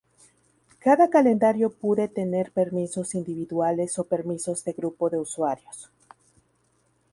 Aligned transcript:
Cada 0.79 1.11
calendario 1.11 1.69
pude 1.69 2.07
tener 2.07 2.51
permisos 2.51 3.13
individuales 3.13 3.99
o 3.99 4.03
permisos 4.05 4.63
de 4.63 4.73
grupo 4.73 5.11
de 5.11 5.19
usuarios. 5.19 5.91